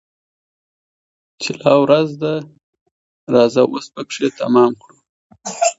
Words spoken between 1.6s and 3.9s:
لا ورځ ده راځه وس